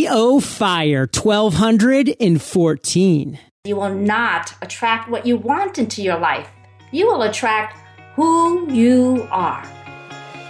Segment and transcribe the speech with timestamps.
[0.00, 3.38] EO Fire 1214.
[3.64, 6.48] You will not attract what you want into your life.
[6.90, 7.76] You will attract
[8.14, 9.62] who you are.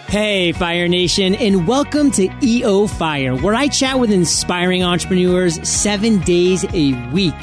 [0.07, 6.21] Hey, Fire Nation, and welcome to EO Fire, where I chat with inspiring entrepreneurs seven
[6.21, 7.35] days a week.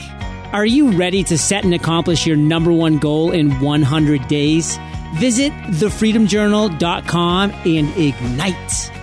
[0.54, 4.80] Are you ready to set and accomplish your number one goal in 100 days?
[5.16, 8.97] Visit thefreedomjournal.com and ignite.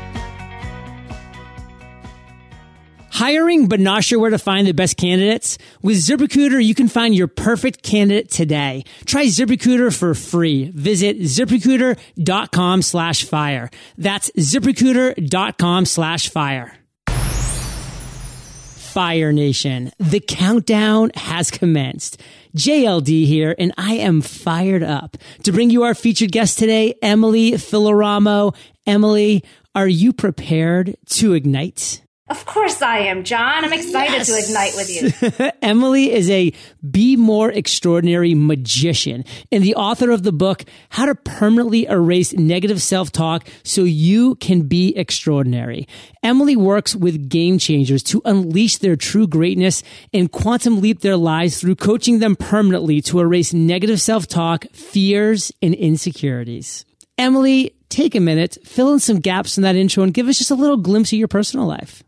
[3.14, 5.56] Hiring but not sure where to find the best candidates?
[5.82, 8.82] With ZipRecruiter, you can find your perfect candidate today.
[9.06, 10.72] Try ZipRecruiter for free.
[10.74, 13.70] Visit ziprecruiter.com slash fire.
[13.96, 16.76] That's ziprecruiter.com slash fire.
[17.06, 22.20] Fire Nation, the countdown has commenced.
[22.56, 27.52] JLD here, and I am fired up to bring you our featured guest today, Emily
[27.52, 28.56] Filloramo.
[28.88, 32.03] Emily, are you prepared to ignite?
[32.34, 33.64] Of course I am, John.
[33.64, 34.26] I'm excited yes.
[34.26, 35.50] to ignite with you.
[35.62, 36.52] Emily is a
[36.90, 42.82] Be More Extraordinary magician and the author of the book, How to Permanently Erase Negative
[42.82, 45.86] Self-Talk So You Can Be Extraordinary.
[46.24, 51.60] Emily works with game changers to unleash their true greatness and quantum leap their lives
[51.60, 56.84] through coaching them permanently to erase negative self-talk, fears, and insecurities.
[57.16, 60.50] Emily, take a minute, fill in some gaps in that intro and give us just
[60.50, 62.02] a little glimpse of your personal life.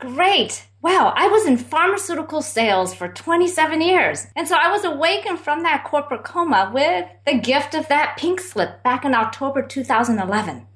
[0.00, 0.66] Great.
[0.82, 4.26] Wow, I was in pharmaceutical sales for 27 years.
[4.34, 8.40] And so I was awakened from that corporate coma with the gift of that pink
[8.40, 10.66] slip back in October 2011.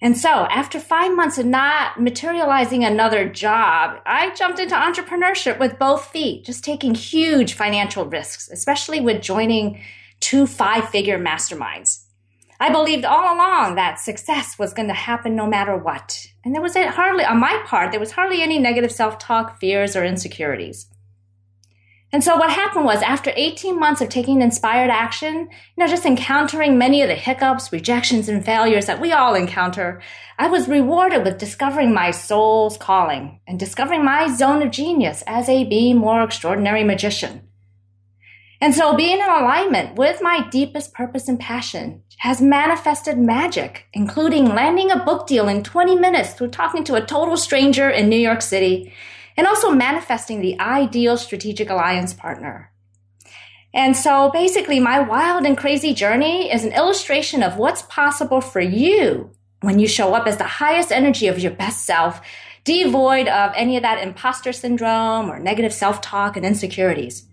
[0.00, 5.78] And so after five months of not materializing another job, I jumped into entrepreneurship with
[5.78, 9.82] both feet, just taking huge financial risks, especially with joining
[10.20, 12.04] two five figure masterminds.
[12.58, 16.31] I believed all along that success was going to happen no matter what.
[16.44, 19.94] And there was hardly, on my part, there was hardly any negative self talk, fears,
[19.94, 20.86] or insecurities.
[22.14, 25.48] And so what happened was after 18 months of taking inspired action, you
[25.78, 30.02] know, just encountering many of the hiccups, rejections, and failures that we all encounter,
[30.38, 35.48] I was rewarded with discovering my soul's calling and discovering my zone of genius as
[35.48, 37.48] a be more extraordinary magician.
[38.60, 44.44] And so being in alignment with my deepest purpose and passion has manifested magic, including
[44.44, 48.14] landing a book deal in 20 minutes through talking to a total stranger in New
[48.14, 48.92] York City,
[49.36, 52.70] and also manifesting the ideal strategic alliance partner.
[53.74, 58.60] And so basically my wild and crazy journey is an illustration of what's possible for
[58.60, 62.20] you when you show up as the highest energy of your best self,
[62.62, 67.26] devoid of any of that imposter syndrome or negative self-talk and insecurities.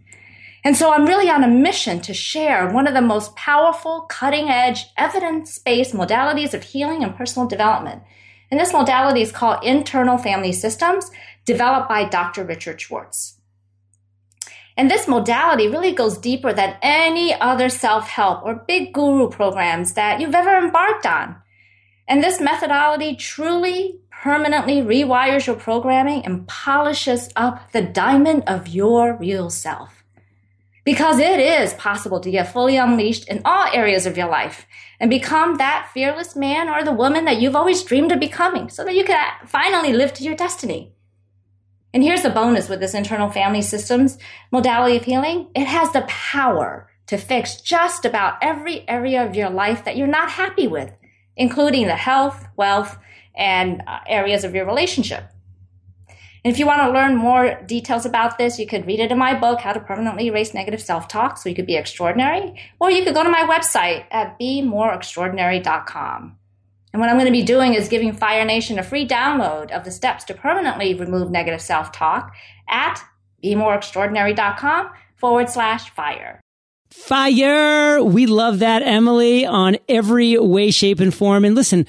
[0.63, 4.49] And so I'm really on a mission to share one of the most powerful, cutting
[4.49, 8.03] edge, evidence based modalities of healing and personal development.
[8.51, 11.11] And this modality is called internal family systems,
[11.45, 12.43] developed by Dr.
[12.43, 13.39] Richard Schwartz.
[14.75, 19.93] And this modality really goes deeper than any other self help or big guru programs
[19.93, 21.35] that you've ever embarked on.
[22.07, 29.15] And this methodology truly permanently rewires your programming and polishes up the diamond of your
[29.15, 29.98] real self
[30.89, 34.65] because it is possible to get fully unleashed in all areas of your life
[34.99, 38.83] and become that fearless man or the woman that you've always dreamed of becoming so
[38.83, 40.91] that you can finally live to your destiny.
[41.93, 44.17] And here's the bonus with this internal family systems
[44.51, 45.51] modality of healing.
[45.53, 50.07] It has the power to fix just about every area of your life that you're
[50.07, 50.91] not happy with,
[51.37, 52.97] including the health, wealth,
[53.35, 55.23] and uh, areas of your relationship.
[56.43, 59.17] And if you want to learn more details about this, you could read it in
[59.17, 62.59] my book, How to Permanently Erase Negative Self-Talk So You Could Be Extraordinary.
[62.79, 66.37] Or you could go to my website at bemoreextraordinary.com.
[66.91, 69.83] And what I'm going to be doing is giving Fire Nation a free download of
[69.83, 72.33] the steps to permanently remove negative self-talk
[72.67, 73.03] at
[73.43, 76.39] bemoreextraordinary.com forward slash fire.
[76.89, 78.01] Fire!
[78.01, 81.45] We love that, Emily, on every way, shape, and form.
[81.45, 81.85] And listen,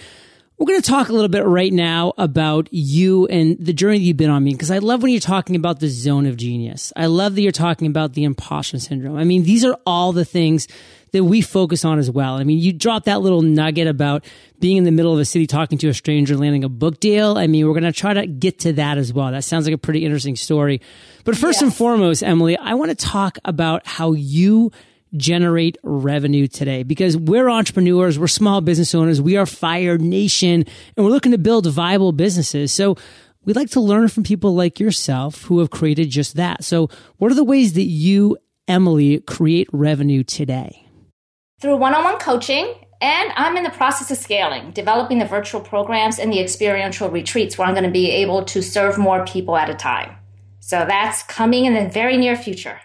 [0.61, 4.05] we're going to talk a little bit right now about you and the journey that
[4.05, 6.93] you've been on me because I love when you're talking about the zone of genius.
[6.95, 9.17] I love that you're talking about the imposter syndrome.
[9.17, 10.69] I mean, these are all the things
[11.13, 12.35] that we focus on as well.
[12.35, 14.27] I mean, you dropped that little nugget about
[14.59, 17.39] being in the middle of a city talking to a stranger, landing a book deal.
[17.39, 19.33] I mean, we're going to try to get to that as well.
[19.33, 20.83] That sounds like a pretty interesting story.
[21.25, 21.63] But first yes.
[21.63, 24.73] and foremost, Emily, I want to talk about how you
[25.17, 30.65] generate revenue today because we're entrepreneurs, we're small business owners, we are Fire Nation,
[30.97, 32.73] and we're looking to build viable businesses.
[32.73, 32.97] So
[33.45, 36.65] we'd like to learn from people like yourself who have created just that.
[36.65, 38.37] So what are the ways that you,
[38.69, 40.87] Emily, create revenue today?
[41.61, 45.61] Through one on one coaching And I'm in the process of scaling, developing the virtual
[45.61, 49.57] programs and the experiential retreats where I'm going to be able to serve more people
[49.57, 50.17] at a time.
[50.61, 52.79] So that's coming in the very near future.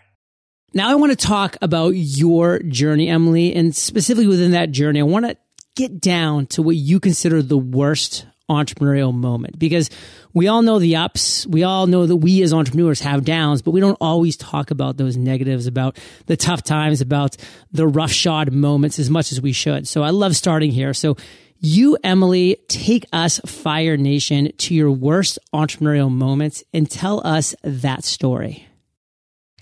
[0.75, 5.03] Now I want to talk about your journey, Emily, and specifically within that journey, I
[5.03, 5.37] want to
[5.77, 9.89] get down to what you consider the worst entrepreneurial moment because
[10.33, 11.47] we all know the ups.
[11.47, 14.97] We all know that we as entrepreneurs have downs, but we don't always talk about
[14.97, 17.37] those negatives, about the tough times, about
[17.71, 19.87] the roughshod moments as much as we should.
[19.87, 20.93] So I love starting here.
[20.93, 21.15] So
[21.59, 28.03] you, Emily, take us, Fire Nation, to your worst entrepreneurial moments and tell us that
[28.03, 28.67] story.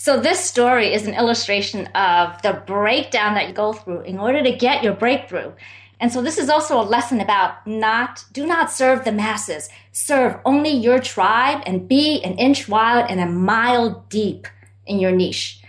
[0.03, 4.43] So, this story is an illustration of the breakdown that you go through in order
[4.43, 5.53] to get your breakthrough.
[6.01, 9.69] And so this is also a lesson about not, do not serve the masses.
[9.93, 14.45] Serve only your tribe and be an inch wide and a mile deep
[14.85, 15.61] in your niche.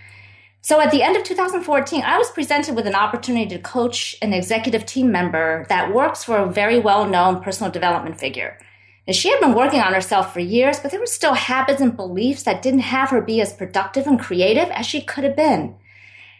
[0.59, 4.33] So at the end of 2014, I was presented with an opportunity to coach an
[4.33, 8.57] executive team member that works for a very well known personal development figure.
[9.07, 11.95] And she had been working on herself for years, but there were still habits and
[11.95, 15.75] beliefs that didn't have her be as productive and creative as she could have been.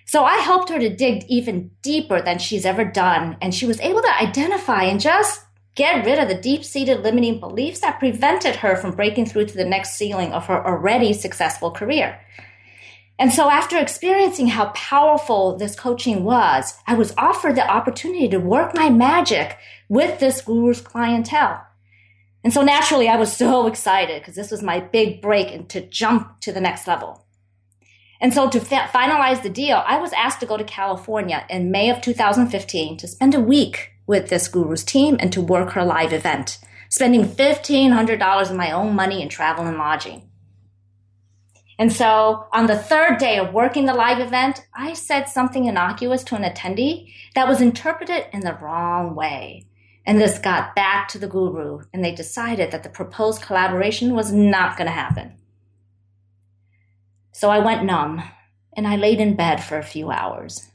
[0.05, 3.37] So I helped her to dig even deeper than she's ever done.
[3.41, 5.41] And she was able to identify and just
[5.75, 9.57] get rid of the deep seated limiting beliefs that prevented her from breaking through to
[9.57, 12.19] the next ceiling of her already successful career.
[13.17, 18.37] And so after experiencing how powerful this coaching was, I was offered the opportunity to
[18.37, 19.57] work my magic
[19.87, 21.64] with this guru's clientele.
[22.45, 25.81] And so naturally, I was so excited because this was my big break and to
[25.81, 27.25] jump to the next level.
[28.21, 31.71] And so to fa- finalize the deal, I was asked to go to California in
[31.71, 35.83] May of 2015 to spend a week with this guru's team and to work her
[35.83, 40.29] live event, spending $1,500 of my own money in travel and lodging.
[41.79, 46.23] And so on the third day of working the live event, I said something innocuous
[46.25, 49.65] to an attendee that was interpreted in the wrong way.
[50.05, 54.31] And this got back to the guru and they decided that the proposed collaboration was
[54.31, 55.37] not going to happen.
[57.31, 58.23] So I went numb
[58.73, 60.69] and I laid in bed for a few hours.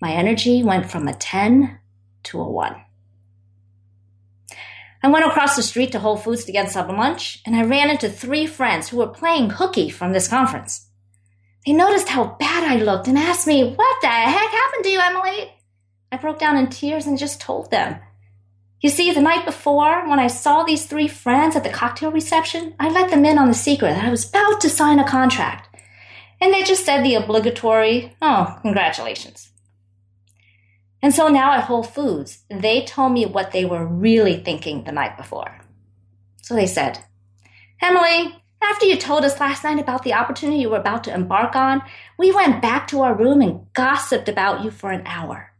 [0.00, 1.78] My energy went from a 10
[2.24, 2.76] to a 1.
[5.02, 7.90] I went across the street to Whole Foods to get some lunch, and I ran
[7.90, 10.88] into three friends who were playing hooky from this conference.
[11.66, 15.00] They noticed how bad I looked and asked me, What the heck happened to you,
[15.00, 15.52] Emily?
[16.10, 18.00] I broke down in tears and just told them.
[18.84, 22.74] You see, the night before, when I saw these three friends at the cocktail reception,
[22.78, 25.74] I let them in on the secret that I was about to sign a contract.
[26.38, 29.48] And they just said the obligatory, oh, congratulations.
[31.00, 34.92] And so now at Whole Foods, they told me what they were really thinking the
[34.92, 35.62] night before.
[36.42, 36.98] So they said,
[37.80, 41.56] Emily, after you told us last night about the opportunity you were about to embark
[41.56, 41.80] on,
[42.18, 45.54] we went back to our room and gossiped about you for an hour.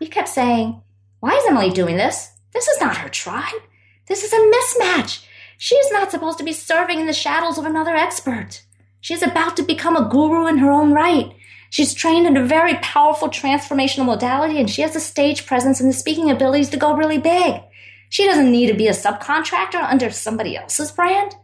[0.00, 0.80] We kept saying,
[1.20, 2.30] Why is Emily doing this?
[2.52, 3.62] This is not her tribe.
[4.06, 5.24] This is a mismatch.
[5.58, 8.62] She is not supposed to be serving in the shadows of another expert.
[9.00, 11.34] She is about to become a guru in her own right.
[11.70, 15.88] She's trained in a very powerful transformational modality and she has the stage presence and
[15.88, 17.60] the speaking abilities to go really big.
[18.08, 21.34] She doesn't need to be a subcontractor under somebody else's brand.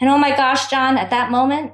[0.00, 1.72] And oh my gosh, John, at that moment,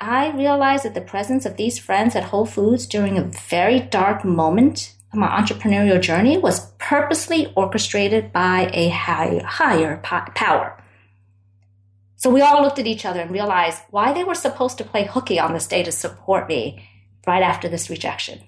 [0.00, 4.24] I realized that the presence of these friends at Whole Foods during a very dark
[4.24, 10.82] moment my entrepreneurial journey was purposely orchestrated by a high, higher power.
[12.16, 15.04] So we all looked at each other and realized why they were supposed to play
[15.04, 16.88] hooky on this day to support me
[17.26, 18.40] right after this rejection.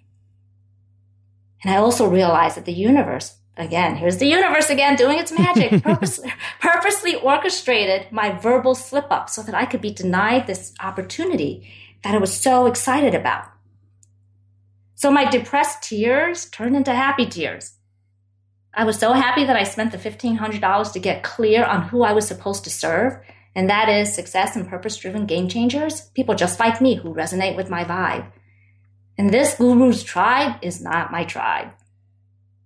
[1.62, 5.82] And I also realized that the universe, again, here's the universe again doing its magic,
[5.82, 11.68] purposely, purposely orchestrated my verbal slip up so that I could be denied this opportunity
[12.04, 13.48] that I was so excited about.
[14.98, 17.74] So my depressed tears turned into happy tears.
[18.74, 22.12] I was so happy that I spent the $1,500 to get clear on who I
[22.12, 23.16] was supposed to serve,
[23.54, 27.54] and that is success and purpose driven game changers, people just like me who resonate
[27.54, 28.26] with my vibe.
[29.16, 31.68] And this guru's tribe is not my tribe.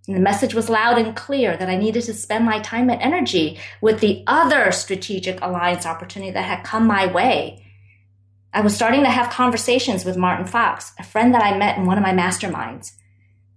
[0.08, 3.02] And the message was loud and clear that I needed to spend my time and
[3.02, 7.61] energy with the other strategic alliance opportunity that had come my way
[8.54, 11.86] I was starting to have conversations with Martin Fox, a friend that I met in
[11.86, 12.92] one of my masterminds.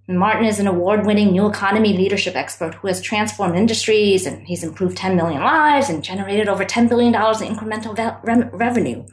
[0.07, 4.63] Martin is an award winning new economy leadership expert who has transformed industries and he's
[4.63, 9.03] improved 10 million lives and generated over $10 billion in incremental re- revenue.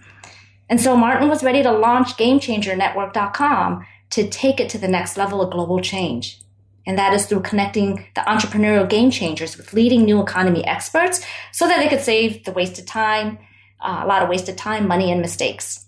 [0.69, 5.41] And so Martin was ready to launch GameChangerNetwork.com to take it to the next level
[5.41, 6.41] of global change.
[6.87, 11.67] And that is through connecting the entrepreneurial game changers with leading new economy experts so
[11.67, 13.39] that they could save the wasted time,
[13.83, 15.87] uh, a lot of wasted time, money, and mistakes.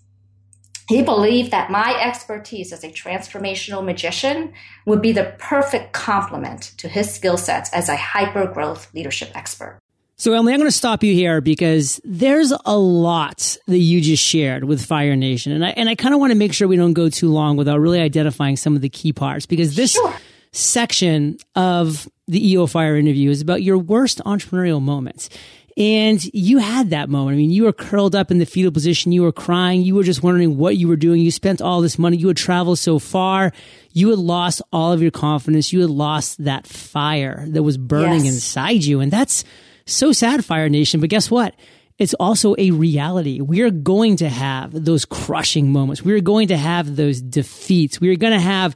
[0.87, 4.53] He believed that my expertise as a transformational magician
[4.85, 9.79] would be the perfect complement to his skill sets as a hyper growth leadership expert.
[10.17, 14.23] So, Emily, I'm going to stop you here because there's a lot that you just
[14.23, 15.51] shared with Fire Nation.
[15.51, 17.57] And I, and I kind of want to make sure we don't go too long
[17.57, 20.13] without really identifying some of the key parts because this sure.
[20.53, 25.29] section of the EO Fire interview is about your worst entrepreneurial moments.
[25.77, 27.35] And you had that moment.
[27.35, 29.11] I mean, you were curled up in the fetal position.
[29.11, 29.81] You were crying.
[29.81, 31.21] You were just wondering what you were doing.
[31.21, 32.15] You spent all this money.
[32.15, 33.51] You had traveled so far.
[33.91, 35.73] You had lost all of your confidence.
[35.73, 38.35] You had lost that fire that was burning yes.
[38.35, 39.01] inside you.
[39.01, 39.43] And that's
[39.85, 41.01] so sad, Fire Nation.
[41.01, 41.55] But guess what?
[41.97, 43.41] It's also a reality.
[43.41, 46.01] We are going to have those crushing moments.
[46.01, 47.99] We are going to have those defeats.
[47.99, 48.75] We are going to have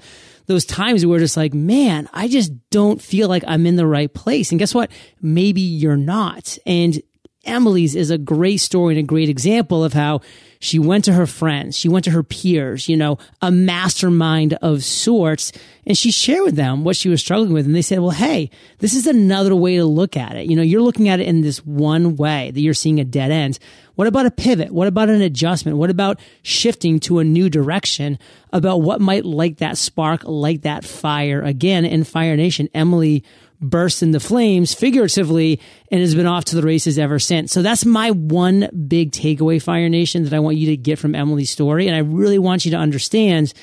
[0.49, 4.11] those times where just like, man, I just don't feel like I'm in the right
[4.11, 4.51] place.
[4.51, 4.89] And guess what?
[5.21, 6.57] Maybe you're not.
[6.65, 6.99] And
[7.45, 10.21] Emily's is a great story and a great example of how
[10.61, 14.83] she went to her friends, she went to her peers, you know, a mastermind of
[14.83, 15.53] sorts,
[15.85, 17.65] and she shared with them what she was struggling with.
[17.65, 18.49] And they said, well, hey,
[18.79, 20.47] this is another way to look at it.
[20.47, 23.31] You know, you're looking at it in this one way that you're seeing a dead
[23.31, 23.57] end.
[23.95, 24.71] What about a pivot?
[24.71, 25.77] What about an adjustment?
[25.77, 28.19] What about shifting to a new direction
[28.51, 32.67] about what might light that spark, light that fire again in Fire Nation?
[32.73, 33.23] Emily
[33.61, 35.59] burst into flames figuratively
[35.91, 37.51] and has been off to the races ever since.
[37.51, 41.15] So that's my one big takeaway, Fire Nation, that I want you to get from
[41.15, 41.87] Emily's story.
[41.87, 43.53] And I really want you to understand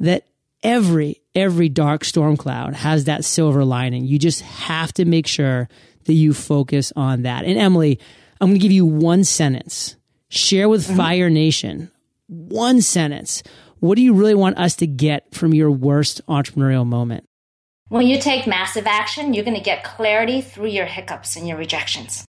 [0.00, 0.26] that
[0.62, 4.06] every, every dark storm cloud has that silver lining.
[4.06, 5.68] You just have to make sure
[6.04, 7.44] that you focus on that.
[7.44, 8.00] And Emily,
[8.40, 9.96] I'm going to give you one sentence.
[10.28, 10.96] Share with mm-hmm.
[10.96, 11.90] Fire Nation
[12.28, 13.42] one sentence.
[13.78, 17.25] What do you really want us to get from your worst entrepreneurial moment?
[17.88, 21.56] When you take massive action, you're going to get clarity through your hiccups and your
[21.56, 22.24] rejections.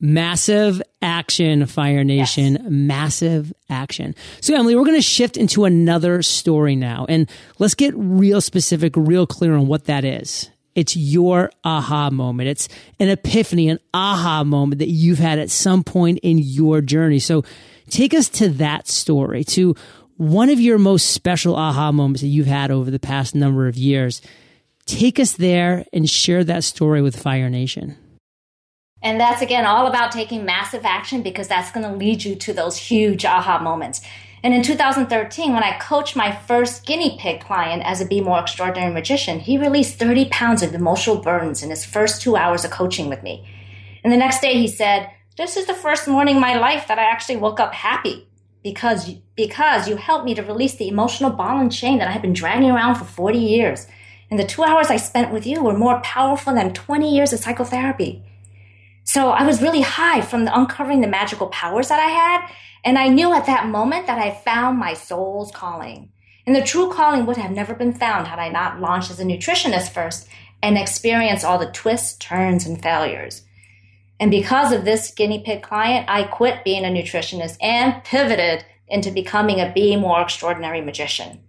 [0.00, 2.54] Massive action, Fire Nation.
[2.54, 2.62] Yes.
[2.66, 4.14] Massive action.
[4.40, 7.04] So, Emily, we're going to shift into another story now.
[7.10, 7.28] And
[7.58, 10.50] let's get real specific, real clear on what that is.
[10.74, 12.48] It's your aha moment.
[12.48, 17.18] It's an epiphany, an aha moment that you've had at some point in your journey.
[17.18, 17.44] So,
[17.90, 19.76] take us to that story, to
[20.16, 23.76] one of your most special aha moments that you've had over the past number of
[23.76, 24.22] years
[24.86, 27.96] Take us there and share that story with Fire Nation.
[29.02, 32.52] And that's again all about taking massive action because that's going to lead you to
[32.52, 34.00] those huge aha moments.
[34.44, 38.40] And in 2013, when I coached my first guinea pig client as a Be More
[38.40, 42.72] Extraordinary magician, he released 30 pounds of emotional burdens in his first two hours of
[42.72, 43.48] coaching with me.
[44.02, 46.98] And the next day he said, This is the first morning in my life that
[46.98, 48.26] I actually woke up happy
[48.64, 52.22] because, because you helped me to release the emotional ball and chain that I had
[52.22, 53.86] been dragging around for 40 years.
[54.32, 57.40] And the two hours I spent with you were more powerful than 20 years of
[57.40, 58.22] psychotherapy.
[59.04, 62.50] So I was really high from the uncovering the magical powers that I had.
[62.82, 66.12] And I knew at that moment that I found my soul's calling.
[66.46, 69.24] And the true calling would have never been found had I not launched as a
[69.24, 70.26] nutritionist first
[70.62, 73.42] and experienced all the twists, turns, and failures.
[74.18, 79.10] And because of this guinea pig client, I quit being a nutritionist and pivoted into
[79.10, 81.40] becoming a Be More Extraordinary magician.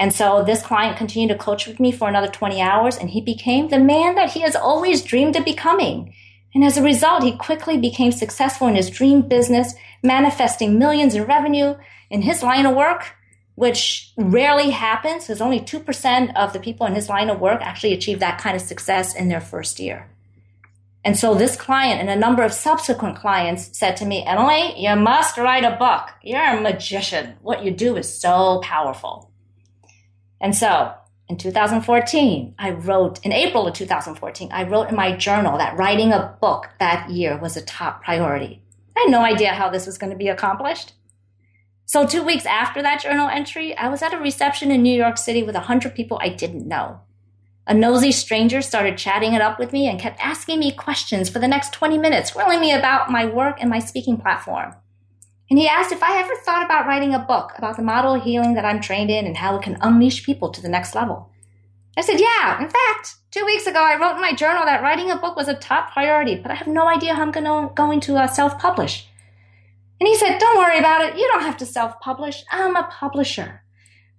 [0.00, 3.20] And so this client continued to coach with me for another 20 hours and he
[3.20, 6.14] became the man that he has always dreamed of becoming.
[6.54, 11.24] And as a result, he quickly became successful in his dream business, manifesting millions in
[11.24, 11.76] revenue
[12.08, 13.12] in his line of work,
[13.56, 17.92] which rarely happens because only 2% of the people in his line of work actually
[17.92, 20.08] achieve that kind of success in their first year.
[21.04, 24.96] And so this client and a number of subsequent clients said to me, Emily, you
[24.96, 26.08] must write a book.
[26.22, 27.34] You're a magician.
[27.42, 29.29] What you do is so powerful.
[30.40, 30.92] And so
[31.28, 36.12] in 2014, I wrote, in April of 2014, I wrote in my journal that writing
[36.12, 38.62] a book that year was a top priority.
[38.96, 40.92] I had no idea how this was going to be accomplished.
[41.86, 45.18] So two weeks after that journal entry, I was at a reception in New York
[45.18, 47.00] City with a hundred people I didn't know.
[47.66, 51.38] A nosy stranger started chatting it up with me and kept asking me questions for
[51.38, 54.74] the next 20 minutes, grilling me about my work and my speaking platform.
[55.50, 58.22] And he asked if I ever thought about writing a book about the model of
[58.22, 61.28] healing that I'm trained in and how it can unleash people to the next level.
[61.96, 65.10] I said, Yeah, in fact, two weeks ago I wrote in my journal that writing
[65.10, 67.98] a book was a top priority, but I have no idea how I'm gonna, going
[68.00, 69.08] to uh, self publish.
[69.98, 71.16] And he said, Don't worry about it.
[71.16, 72.44] You don't have to self publish.
[72.52, 73.62] I'm a publisher.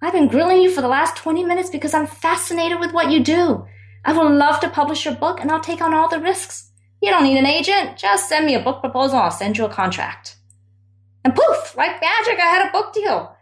[0.01, 3.23] I've been grilling you for the last 20 minutes because I'm fascinated with what you
[3.23, 3.65] do.
[4.03, 6.71] I would love to publish your book and I'll take on all the risks.
[7.01, 7.97] You don't need an agent.
[7.97, 9.19] Just send me a book proposal.
[9.19, 10.37] I'll send you a contract.
[11.23, 13.35] And poof, like magic, I had a book deal.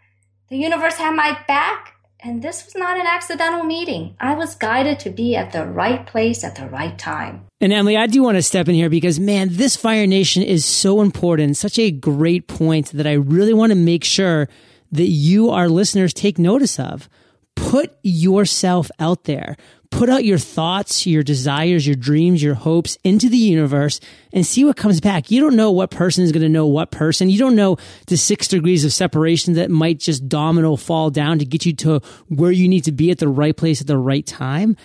[0.50, 4.15] The universe had my back, and this was not an accidental meeting.
[4.19, 7.45] I was guided to be at the right place at the right time.
[7.62, 10.65] And Emily, I do want to step in here because, man, this Fire Nation is
[10.65, 14.50] so important, such a great point that I really want to make sure
[14.91, 17.07] that you, our listeners, take notice of.
[17.55, 19.55] Put yourself out there.
[19.91, 24.00] Put out your thoughts, your desires, your dreams, your hopes into the universe
[24.31, 25.31] and see what comes back.
[25.31, 27.29] You don't know what person is going to know what person.
[27.29, 31.46] You don't know the six degrees of separation that might just domino fall down to
[31.46, 34.25] get you to where you need to be at the right place at the right
[34.25, 34.77] time.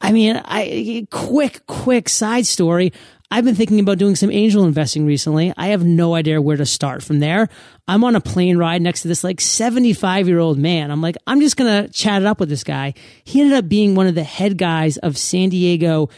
[0.00, 2.92] I mean, I quick, quick side story.
[3.30, 5.52] I've been thinking about doing some angel investing recently.
[5.56, 7.48] I have no idea where to start from there.
[7.86, 10.90] I'm on a plane ride next to this like 75 year old man.
[10.90, 12.94] I'm like, I'm just going to chat it up with this guy.
[13.24, 16.08] He ended up being one of the head guys of San Diego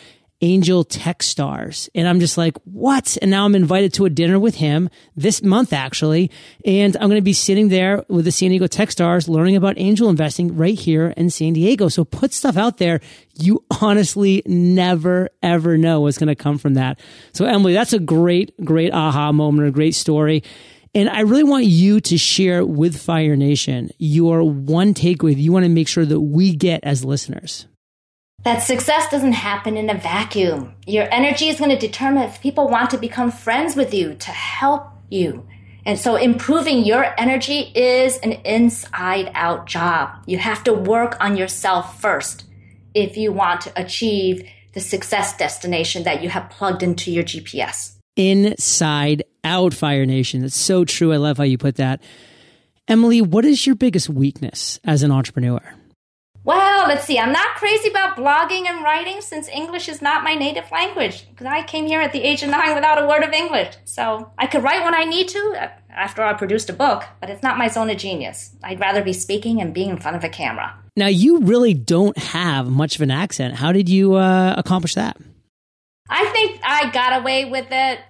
[0.42, 1.88] Angel Tech Stars.
[1.94, 3.18] And I'm just like, what?
[3.20, 6.30] And now I'm invited to a dinner with him this month, actually.
[6.64, 9.78] And I'm going to be sitting there with the San Diego Tech Stars learning about
[9.78, 11.88] angel investing right here in San Diego.
[11.88, 13.00] So put stuff out there.
[13.38, 16.98] You honestly never, ever know what's going to come from that.
[17.32, 20.42] So Emily, that's a great, great aha moment, a great story.
[20.94, 25.52] And I really want you to share with Fire Nation your one takeaway that you
[25.52, 27.66] want to make sure that we get as listeners
[28.44, 30.74] that success doesn't happen in a vacuum.
[30.86, 34.30] Your energy is going to determine if people want to become friends with you, to
[34.30, 35.46] help you.
[35.84, 40.10] And so improving your energy is an inside out job.
[40.26, 42.44] You have to work on yourself first
[42.94, 47.96] if you want to achieve the success destination that you have plugged into your GPS.
[48.16, 50.42] Inside out, Fire Nation.
[50.42, 51.12] That's so true.
[51.12, 52.02] I love how you put that.
[52.88, 55.60] Emily, what is your biggest weakness as an entrepreneur?
[56.42, 57.18] Well, let's see.
[57.18, 61.28] I'm not crazy about blogging and writing since English is not my native language.
[61.28, 63.76] Because I came here at the age of nine without a word of English.
[63.84, 67.28] So I could write when I need to uh, after I produced a book, but
[67.28, 68.56] it's not my zone of genius.
[68.62, 70.78] I'd rather be speaking and being in front of a camera.
[70.96, 73.56] Now, you really don't have much of an accent.
[73.56, 75.18] How did you uh, accomplish that?
[76.08, 78.00] I think I got away with it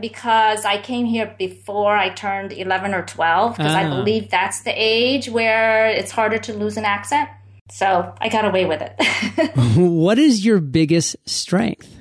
[0.00, 3.96] because I came here before I turned 11 or 12, because I ah.
[3.96, 7.28] believe that's the age where it's harder to lose an accent.
[7.70, 9.56] So I got away with it.
[9.76, 11.96] what is your biggest strength?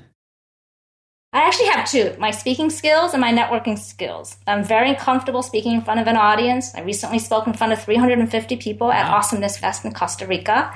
[1.31, 4.37] I actually have two my speaking skills and my networking skills.
[4.47, 6.73] I'm very comfortable speaking in front of an audience.
[6.73, 10.73] I recently spoke in front of 350 people at Awesomeness Fest in Costa Rica.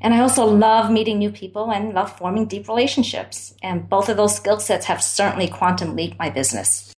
[0.00, 3.54] And I also love meeting new people and love forming deep relationships.
[3.62, 6.91] And both of those skill sets have certainly quantum leaped my business.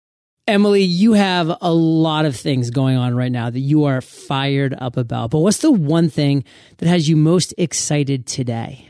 [0.47, 4.75] Emily, you have a lot of things going on right now that you are fired
[4.77, 5.31] up about.
[5.31, 6.45] But what's the one thing
[6.79, 8.89] that has you most excited today?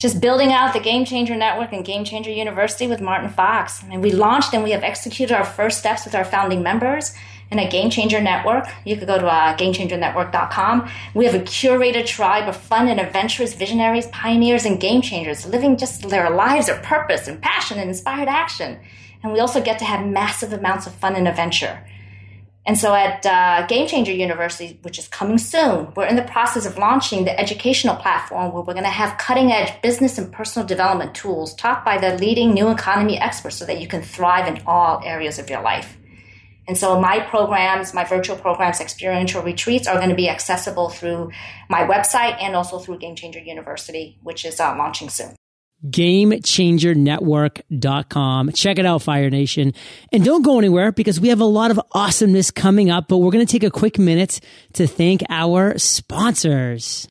[0.00, 3.84] Just building out the Game Changer Network and Game Changer University with Martin Fox.
[3.84, 7.14] I mean, we launched and we have executed our first steps with our founding members
[7.52, 8.66] in a Game Changer Network.
[8.84, 10.90] You could go to uh, gamechangernetwork.com.
[11.14, 15.76] We have a curated tribe of fun and adventurous visionaries, pioneers, and game changers living
[15.76, 18.78] just their lives of purpose and passion and inspired action.
[19.22, 21.84] And we also get to have massive amounts of fun and adventure.
[22.68, 26.66] And so at uh, Game Changer University, which is coming soon, we're in the process
[26.66, 30.68] of launching the educational platform where we're going to have cutting edge business and personal
[30.68, 34.62] development tools taught by the leading new economy experts so that you can thrive in
[34.66, 35.96] all areas of your life.
[36.66, 41.30] And so my programs, my virtual programs, experiential retreats are going to be accessible through
[41.70, 45.34] my website and also through Game Changer University, which is uh, launching soon
[45.86, 48.52] gamechangernetwork.com.
[48.52, 49.72] Check it out, Fire Nation.
[50.12, 53.30] And don't go anywhere because we have a lot of awesomeness coming up, but we're
[53.30, 54.40] going to take a quick minute
[54.74, 57.08] to thank our sponsors.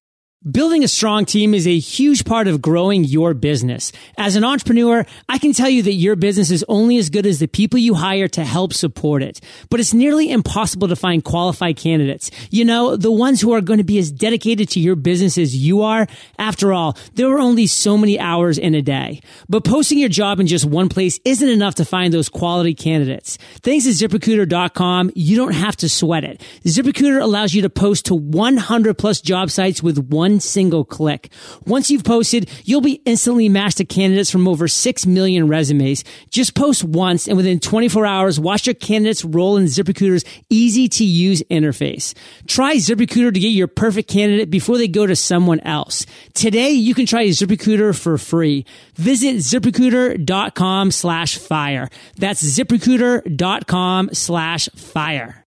[0.49, 3.91] Building a strong team is a huge part of growing your business.
[4.17, 7.39] As an entrepreneur, I can tell you that your business is only as good as
[7.39, 9.41] the people you hire to help support it.
[9.69, 12.31] But it's nearly impossible to find qualified candidates.
[12.49, 15.53] You know, the ones who are going to be as dedicated to your business as
[15.53, 16.07] you are.
[16.39, 19.19] After all, there are only so many hours in a day.
[19.49, 23.38] But posting your job in just one place isn't enough to find those quality candidates.
[23.63, 26.41] Thanks to ZipRecruiter.com, you don't have to sweat it.
[26.63, 31.30] ZipRecruiter allows you to post to 100 plus job sites with one single click.
[31.65, 36.04] Once you've posted, you'll be instantly matched to candidates from over 6 million resumes.
[36.30, 41.06] Just post once and within 24 hours, watch your candidates roll in ZipRecruiter's easy to
[41.06, 42.13] use interface.
[42.47, 46.06] Try ZipRecruiter to get your perfect candidate before they go to someone else.
[46.34, 48.65] Today, you can try ZipRecruiter for free.
[48.95, 51.89] Visit ziprecruiter.com slash fire.
[52.17, 55.43] That's ziprecruiter.com slash fire.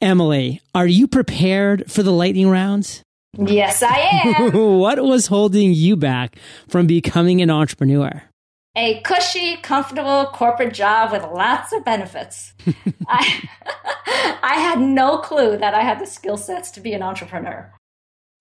[0.00, 3.02] Emily, are you prepared for the lightning rounds?
[3.36, 4.52] Yes, I am.
[4.78, 6.36] what was holding you back
[6.68, 8.22] from becoming an entrepreneur?
[8.76, 12.54] A cushy, comfortable corporate job with lots of benefits.
[13.08, 13.48] I,
[14.42, 17.72] I had no clue that I had the skill sets to be an entrepreneur.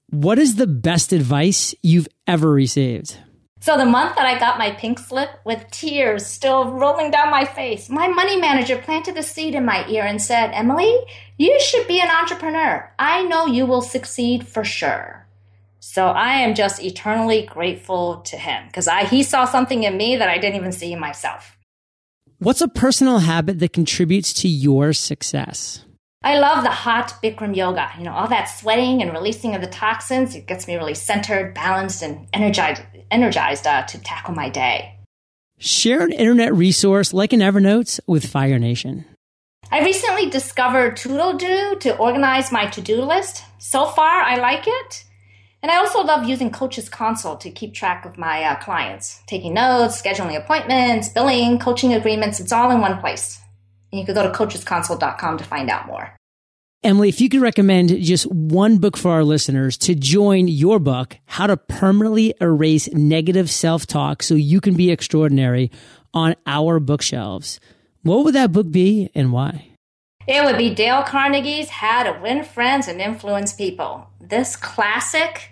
[0.10, 3.18] What is the best advice you've ever received?
[3.68, 7.44] So the month that I got my pink slip with tears still rolling down my
[7.44, 10.98] face, my money manager planted a seed in my ear and said, Emily,
[11.38, 12.90] you should be an entrepreneur.
[12.98, 15.28] I know you will succeed for sure.
[15.82, 20.30] So I am just eternally grateful to him because he saw something in me that
[20.30, 21.58] I didn't even see in myself.
[22.38, 25.84] What's a personal habit that contributes to your success?
[26.24, 27.90] I love the hot Bikram yoga.
[27.98, 31.54] You know, all that sweating and releasing of the toxins, it gets me really centered,
[31.54, 34.96] balanced, and energized, energized uh, to tackle my day.
[35.60, 39.06] Share an internet resource like an Evernote with Fire Nation.
[39.72, 43.44] I recently discovered Toodledo to organize my to do list.
[43.58, 45.04] So far, I like it.
[45.62, 49.54] And I also love using Coaches Console to keep track of my uh, clients, taking
[49.56, 52.40] notes, scheduling appointments, billing, coaching agreements.
[52.40, 53.40] It's all in one place.
[53.98, 56.16] And you can go to coachesconsole.com to find out more.
[56.84, 61.18] Emily, if you could recommend just one book for our listeners to join your book,
[61.26, 65.72] How to Permanently Erase Negative Self Talk So You Can Be Extraordinary
[66.14, 67.60] on our bookshelves,
[68.04, 69.72] what would that book be and why?
[70.28, 74.08] It would be Dale Carnegie's How to Win Friends and Influence People.
[74.22, 75.50] This classic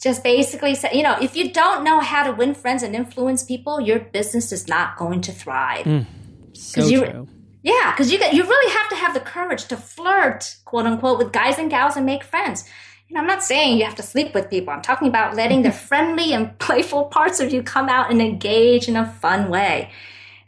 [0.00, 3.42] just basically say, you know, if you don't know how to win friends and influence
[3.42, 5.86] people, your business is not going to thrive.
[5.86, 6.06] Mm,
[6.52, 7.28] so you, true.
[7.62, 11.32] Yeah, because you you really have to have the courage to flirt, quote unquote, with
[11.32, 12.64] guys and gals and make friends.
[13.08, 14.72] You know, I'm not saying you have to sleep with people.
[14.72, 18.88] I'm talking about letting the friendly and playful parts of you come out and engage
[18.88, 19.90] in a fun way.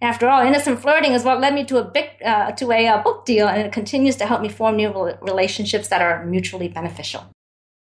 [0.03, 3.03] After all, innocent flirting is what led me to a big, uh, to a uh,
[3.03, 7.31] book deal, and it continues to help me form new relationships that are mutually beneficial.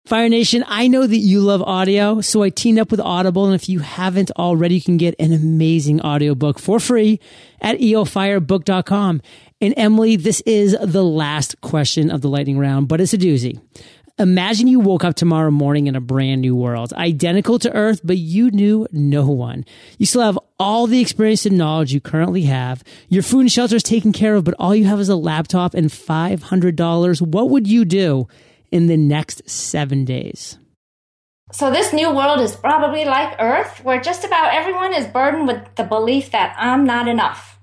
[0.09, 3.45] Fire Nation, I know that you love audio, so I teamed up with Audible.
[3.45, 7.21] And if you haven't already, you can get an amazing audiobook for free
[7.61, 9.21] at eofirebook.com.
[9.61, 13.61] And Emily, this is the last question of the lightning round, but it's a doozy.
[14.19, 18.17] Imagine you woke up tomorrow morning in a brand new world, identical to Earth, but
[18.17, 19.67] you knew no one.
[19.99, 22.83] You still have all the experience and knowledge you currently have.
[23.11, 25.75] Your food and shelter is taken care of, but all you have is a laptop
[25.75, 27.21] and $500.
[27.21, 28.27] What would you do?
[28.71, 30.59] In the next seven days.
[31.51, 35.63] So, this new world is probably like Earth, where just about everyone is burdened with
[35.77, 37.59] the belief that I'm not enough.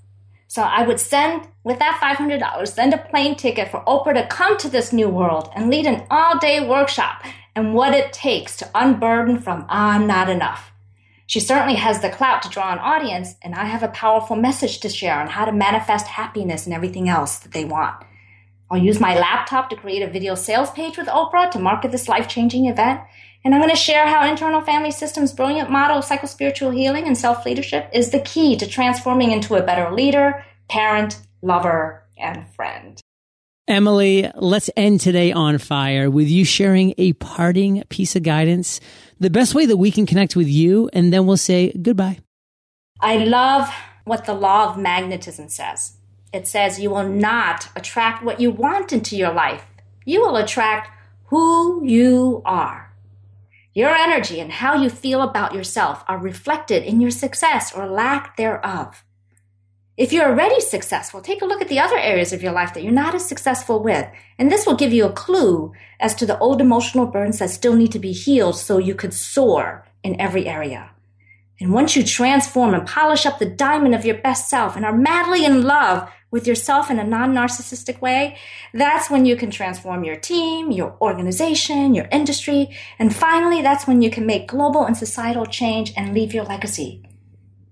[0.47, 4.57] So, I would send, with that $500, send a plane ticket for Oprah to come
[4.57, 7.23] to this new world and lead an all day workshop
[7.55, 10.71] and what it takes to unburden from I'm not enough.
[11.27, 14.79] She certainly has the clout to draw an audience, and I have a powerful message
[14.79, 17.95] to share on how to manifest happiness and everything else that they want.
[18.75, 22.09] I'll use my laptop to create a video sales page with Oprah to market this
[22.09, 22.99] life changing event.
[23.45, 27.17] And I'm going to share how Internal Family Systems' brilliant model of psychospiritual healing and
[27.17, 32.99] self leadership is the key to transforming into a better leader, parent, lover, and friend.
[33.65, 38.81] Emily, let's end today on fire with you sharing a parting piece of guidance,
[39.21, 42.19] the best way that we can connect with you, and then we'll say goodbye.
[42.99, 45.94] I love what the law of magnetism says
[46.35, 49.65] it says you will not attract what you want into your life.
[50.03, 50.89] You will attract
[51.25, 52.93] who you are.
[53.73, 58.37] Your energy and how you feel about yourself are reflected in your success or lack
[58.37, 59.03] thereof.
[59.97, 62.83] If you're already successful, take a look at the other areas of your life that
[62.83, 64.05] you're not as successful with.
[64.37, 67.75] And this will give you a clue as to the old emotional burns that still
[67.75, 70.91] need to be healed so you could soar in every area.
[71.59, 74.95] And once you transform and polish up the diamond of your best self and are
[74.95, 78.37] madly in love with yourself in a non narcissistic way,
[78.73, 82.77] that's when you can transform your team, your organization, your industry.
[82.99, 87.01] And finally, that's when you can make global and societal change and leave your legacy.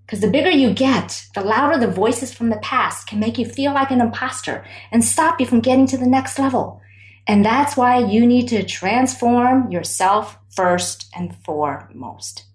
[0.06, 3.45] Because the bigger you get, the louder the voices from the past can make you
[3.45, 6.82] feel like an imposter and stop you from getting to the next level.
[7.28, 12.45] And that's why you need to transform yourself first and foremost.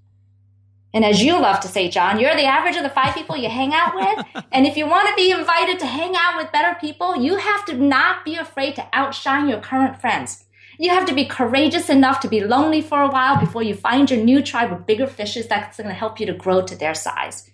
[0.98, 3.48] And as you love to say, John, you're the average of the five people you
[3.48, 4.44] hang out with.
[4.52, 7.64] and if you want to be invited to hang out with better people, you have
[7.66, 10.42] to not be afraid to outshine your current friends.
[10.76, 14.11] You have to be courageous enough to be lonely for a while before you find
[14.11, 16.94] your new tribe of bigger fishes that's going to help you to grow to their
[16.94, 17.48] size.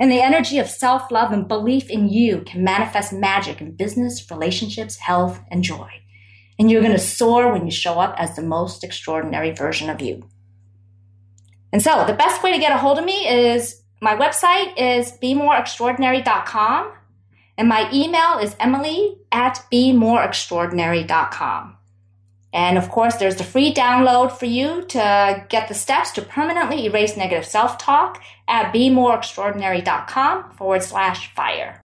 [0.00, 4.30] And the energy of self love and belief in you can manifest magic in business,
[4.30, 5.90] relationships, health, and joy.
[6.58, 10.00] And you're going to soar when you show up as the most extraordinary version of
[10.00, 10.26] you.
[11.72, 15.12] And so the best way to get a hold of me is my website is
[15.12, 16.92] bemoreextraordinary.com
[17.56, 21.74] and my email is emily at bemoreextraordinary.com.
[22.52, 26.86] And of course, there's the free download for you to get the steps to permanently
[26.86, 31.82] erase negative self talk at bemoreextraordinary.com forward slash fire.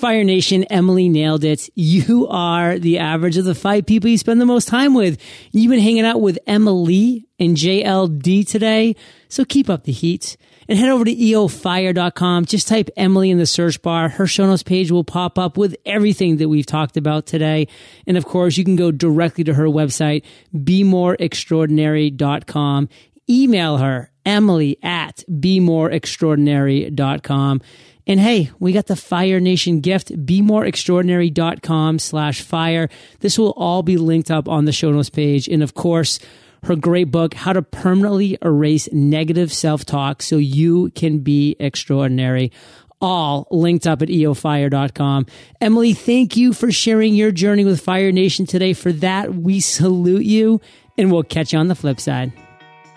[0.00, 1.68] Fire Nation, Emily nailed it.
[1.74, 5.20] You are the average of the five people you spend the most time with.
[5.52, 8.96] You've been hanging out with Emily and JLD today,
[9.28, 10.38] so keep up the heat.
[10.70, 12.46] And head over to eofire.com.
[12.46, 14.08] Just type Emily in the search bar.
[14.08, 17.68] Her show notes page will pop up with everything that we've talked about today.
[18.06, 22.88] And of course, you can go directly to her website, bemoreextraordinary.com.
[23.28, 27.60] Email her, emily at bemoreextraordinary.com.
[28.06, 32.88] And hey, we got the Fire Nation gift, bemoreextraordinary.com slash fire.
[33.20, 35.48] This will all be linked up on the show notes page.
[35.48, 36.18] And of course,
[36.64, 42.52] her great book, How to Permanently Erase Negative Self-Talk So You Can Be Extraordinary.
[43.00, 45.26] All linked up at eofire.com.
[45.60, 48.74] Emily, thank you for sharing your journey with Fire Nation today.
[48.74, 50.60] For that, we salute you
[50.98, 52.32] and we'll catch you on the flip side.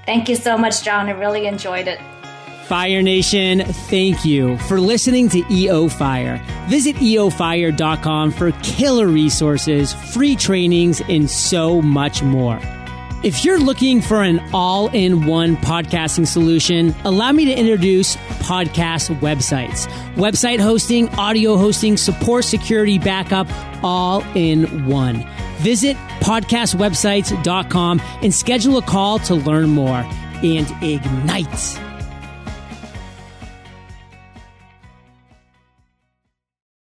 [0.06, 1.08] Thank you so much, John.
[1.08, 2.00] I really enjoyed it.
[2.67, 6.41] Fire Nation, thank you for listening to EO Fire.
[6.69, 12.60] Visit eofire.com for killer resources, free trainings, and so much more.
[13.23, 19.17] If you're looking for an all in one podcasting solution, allow me to introduce podcast
[19.19, 19.88] websites.
[20.15, 23.47] Website hosting, audio hosting, support, security, backup,
[23.84, 25.26] all in one.
[25.60, 30.06] Visit podcastwebsites.com and schedule a call to learn more
[30.43, 31.83] and ignite.